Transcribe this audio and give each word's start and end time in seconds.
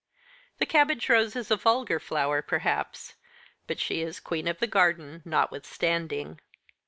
The 0.57 0.65
cabbage 0.65 1.09
rose 1.09 1.35
is 1.35 1.51
a 1.51 1.55
vulgar 1.55 1.99
flower 1.99 2.41
perhaps, 2.41 3.13
but 3.67 3.79
she 3.79 4.01
is 4.01 4.19
queen 4.19 4.47
of 4.47 4.57
the 4.57 4.65
garden 4.65 5.21
notwithstanding. 5.25 6.41